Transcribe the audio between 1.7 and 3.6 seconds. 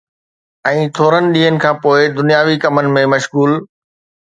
پوءِ دنياوي ڪمن ۾ مشغول